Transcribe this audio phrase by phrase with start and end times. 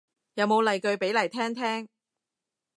[0.33, 1.87] 有冇例句俾嚟聽聽